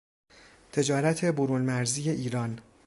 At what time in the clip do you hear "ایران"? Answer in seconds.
2.09-2.59